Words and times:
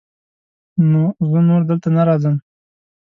نو 0.91 1.03
زه 1.29 1.39
نور 1.49 1.61
دلته 1.69 1.87
نه 1.95 2.01
راځم. 2.07 2.35